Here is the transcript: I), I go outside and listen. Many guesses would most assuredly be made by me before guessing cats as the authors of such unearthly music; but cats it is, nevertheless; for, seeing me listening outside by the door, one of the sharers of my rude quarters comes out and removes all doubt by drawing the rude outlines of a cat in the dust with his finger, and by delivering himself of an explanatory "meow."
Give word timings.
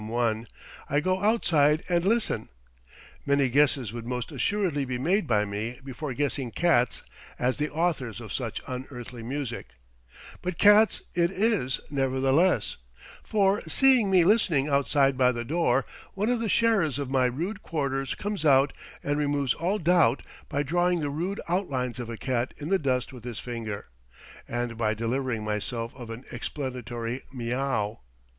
I), 0.11 0.45
I 0.89 0.99
go 0.99 1.21
outside 1.21 1.83
and 1.87 2.03
listen. 2.03 2.49
Many 3.23 3.49
guesses 3.49 3.93
would 3.93 4.07
most 4.07 4.31
assuredly 4.31 4.83
be 4.83 4.97
made 4.97 5.27
by 5.27 5.45
me 5.45 5.79
before 5.83 6.15
guessing 6.15 6.49
cats 6.49 7.03
as 7.37 7.57
the 7.57 7.69
authors 7.69 8.19
of 8.19 8.33
such 8.33 8.63
unearthly 8.65 9.21
music; 9.21 9.75
but 10.41 10.57
cats 10.57 11.03
it 11.13 11.29
is, 11.29 11.81
nevertheless; 11.91 12.77
for, 13.21 13.61
seeing 13.67 14.09
me 14.09 14.23
listening 14.23 14.67
outside 14.67 15.19
by 15.19 15.31
the 15.31 15.45
door, 15.45 15.85
one 16.15 16.29
of 16.29 16.39
the 16.39 16.49
sharers 16.49 16.97
of 16.97 17.11
my 17.11 17.25
rude 17.25 17.61
quarters 17.61 18.15
comes 18.15 18.43
out 18.43 18.73
and 19.03 19.19
removes 19.19 19.53
all 19.53 19.77
doubt 19.77 20.23
by 20.49 20.63
drawing 20.63 20.99
the 21.01 21.11
rude 21.11 21.39
outlines 21.47 21.99
of 21.99 22.09
a 22.09 22.17
cat 22.17 22.55
in 22.57 22.69
the 22.69 22.79
dust 22.79 23.13
with 23.13 23.23
his 23.23 23.37
finger, 23.37 23.85
and 24.47 24.79
by 24.79 24.95
delivering 24.95 25.45
himself 25.45 25.95
of 25.95 26.09
an 26.09 26.23
explanatory 26.31 27.21
"meow." 27.31 27.99